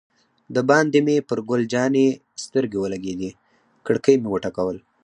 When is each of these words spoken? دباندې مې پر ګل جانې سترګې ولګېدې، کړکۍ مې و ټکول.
دباندې 0.55 0.99
مې 1.05 1.15
پر 1.29 1.39
ګل 1.49 1.61
جانې 1.73 2.07
سترګې 2.43 2.77
ولګېدې، 2.79 3.31
کړکۍ 3.85 4.15
مې 4.21 4.29
و 4.29 4.41
ټکول. 4.43 4.77